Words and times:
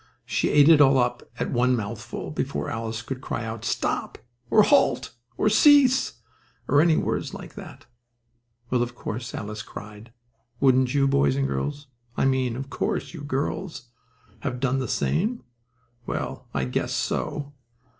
She 0.25 0.49
ate 0.49 0.67
it 0.67 0.81
all 0.81 0.97
up 0.97 1.21
at 1.37 1.51
one 1.51 1.75
mouthful, 1.75 2.31
before 2.31 2.71
Alice 2.71 3.03
could 3.03 3.21
cry 3.21 3.45
out 3.45 3.63
"stop" 3.63 4.17
or 4.49 4.63
"halt" 4.63 5.11
or 5.37 5.47
"cease" 5.47 6.21
or 6.67 6.81
any 6.81 6.97
words 6.97 7.35
like 7.35 7.53
that. 7.53 7.85
Well, 8.71 8.81
of 8.81 8.95
course, 8.95 9.35
Alice 9.35 9.61
cried. 9.61 10.11
Wouldn't 10.59 10.95
you, 10.95 11.07
boys 11.07 11.35
and 11.35 11.47
girls 11.47 11.85
I 12.17 12.25
mean, 12.25 12.55
of 12.55 12.67
course, 12.71 13.13
you 13.13 13.21
girls 13.21 13.89
have 14.39 14.59
done 14.59 14.79
the 14.79 14.87
same? 14.87 15.43
Well, 16.07 16.47
I 16.51 16.65
guess 16.65 16.95
so! 16.95 17.53